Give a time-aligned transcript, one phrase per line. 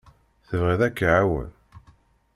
[0.47, 1.49] Tebɣiḍ ad k-iɛawen?